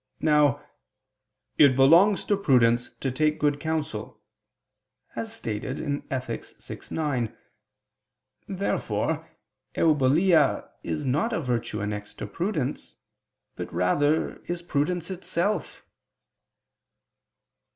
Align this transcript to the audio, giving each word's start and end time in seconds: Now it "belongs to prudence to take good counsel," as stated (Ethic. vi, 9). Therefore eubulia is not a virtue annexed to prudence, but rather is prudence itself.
Now 0.21 0.63
it 1.59 1.75
"belongs 1.75 2.25
to 2.25 2.35
prudence 2.35 2.89
to 3.01 3.11
take 3.11 3.37
good 3.37 3.59
counsel," 3.59 4.19
as 5.15 5.31
stated 5.31 5.79
(Ethic. 6.09 6.43
vi, 6.59 6.77
9). 6.89 7.37
Therefore 8.47 9.29
eubulia 9.75 10.67
is 10.81 11.05
not 11.05 11.33
a 11.33 11.39
virtue 11.39 11.81
annexed 11.81 12.17
to 12.17 12.25
prudence, 12.25 12.95
but 13.55 13.71
rather 13.71 14.37
is 14.45 14.63
prudence 14.63 15.11
itself. 15.11 15.83